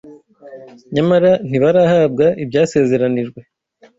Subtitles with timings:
[0.93, 3.39] nyamara ntibarahabwa ibyasezeranijwe